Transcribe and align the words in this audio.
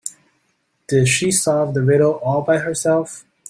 Did 0.87 1.07
she 1.07 1.29
solve 1.31 1.75
the 1.75 1.83
riddle 1.83 2.13
all 2.23 2.41
by 2.41 2.57
herself? 2.57 3.23